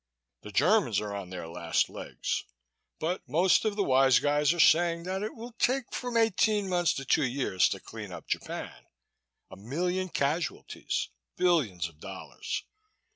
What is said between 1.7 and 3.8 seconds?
legs, but most of